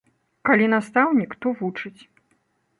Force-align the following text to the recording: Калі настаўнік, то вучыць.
Калі 0.49 0.69
настаўнік, 0.75 1.37
то 1.45 1.55
вучыць. 1.63 2.01